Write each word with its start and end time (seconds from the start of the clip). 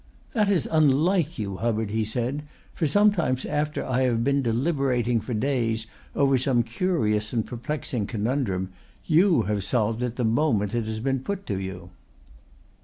"That 0.33 0.49
is 0.49 0.67
unlike 0.71 1.37
you, 1.37 1.57
Hubbard," 1.57 1.91
he 1.91 2.03
said, 2.03 2.41
"for 2.73 2.87
sometimes 2.87 3.45
after 3.45 3.85
I 3.85 4.01
have 4.01 4.23
been 4.23 4.41
deliberating 4.41 5.21
for 5.21 5.35
days 5.35 5.85
over 6.15 6.39
some 6.39 6.63
curious 6.63 7.33
and 7.33 7.45
perplexing 7.45 8.07
conundrum, 8.07 8.69
you 9.05 9.43
have 9.43 9.63
solved 9.63 10.01
it 10.01 10.15
the 10.15 10.25
moment 10.25 10.73
it 10.73 10.85
has 10.87 11.01
been 11.01 11.19
put 11.19 11.45
to 11.45 11.59
you." 11.59 11.91